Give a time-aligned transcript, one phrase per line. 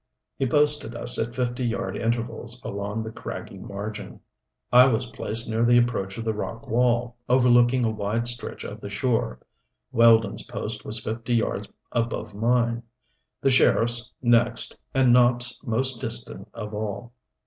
[0.35, 4.19] He posted us at fifty yard intervals along the craggy margin.
[4.73, 8.81] I was placed near the approach of the rock wall, overlooking a wide stretch of
[8.81, 9.37] the shore,
[9.91, 12.81] Weldon's post was fifty yards above mine,
[13.41, 17.13] the sheriff's next, and Nopp's most distant of all.